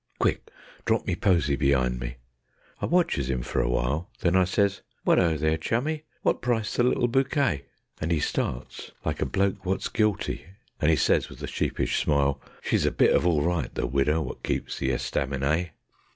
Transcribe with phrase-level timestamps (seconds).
[0.17, 0.49] Quick!
[0.83, 2.15] Drop me posy be'ind me.
[2.81, 6.05] I watches 'im for a while, Then I says: "Wot 'o, there, Chummy!
[6.23, 7.65] Wot price the little bookay?"
[8.01, 10.43] And 'e starts like a bloke wot's guilty,
[10.81, 14.19] and 'e says with a sheepish smile: "She's a bit of orl right, the widder
[14.19, 15.69] wot keeps the estaminay."